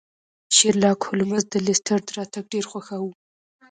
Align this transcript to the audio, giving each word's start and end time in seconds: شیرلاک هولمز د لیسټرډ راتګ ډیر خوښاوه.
شیرلاک 0.55 0.99
هولمز 1.07 1.43
د 1.49 1.53
لیسټرډ 1.65 2.05
راتګ 2.17 2.43
ډیر 2.53 2.65
خوښاوه. 2.71 3.11